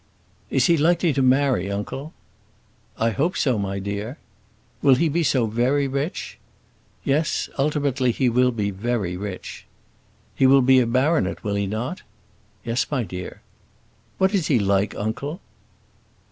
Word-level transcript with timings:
"Is 0.49 0.65
he 0.65 0.77
likely 0.77 1.13
to 1.13 1.21
marry, 1.21 1.71
uncle?" 1.71 2.11
"I 2.97 3.11
hope 3.11 3.37
so, 3.37 3.59
my 3.59 3.77
dear." 3.77 4.17
"Will 4.81 4.95
he 4.95 5.07
be 5.09 5.21
so 5.21 5.45
very 5.45 5.87
rich?" 5.87 6.39
"Yes; 7.03 7.49
ultimately 7.59 8.09
he 8.11 8.27
will 8.27 8.49
be 8.49 8.71
very 8.71 9.15
rich." 9.15 9.67
"He 10.33 10.47
will 10.47 10.63
be 10.63 10.79
a 10.79 10.87
baronet, 10.87 11.43
will 11.43 11.53
he 11.53 11.67
not?" 11.67 12.01
"Yes, 12.65 12.87
my 12.89 13.03
dear." 13.03 13.41
"What 14.17 14.33
is 14.33 14.47
he 14.47 14.57
like, 14.57 14.95
uncle?" 14.95 15.39